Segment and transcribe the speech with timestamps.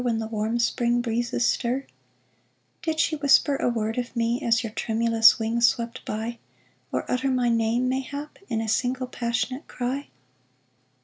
[0.03, 1.85] When the warm spring breezes stir?
[2.81, 6.39] Did she whisper a word of me As your tremulous wings swept by,
[6.91, 8.39] Or utter my name, mayhap.
[8.49, 10.07] In a single passionate cry